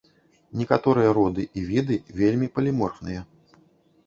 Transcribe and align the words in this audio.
Некаторыя 0.61 1.11
роды 1.19 1.45
і 1.61 1.65
віды 1.69 1.99
вельмі 2.21 2.47
паліморфныя. 2.57 3.21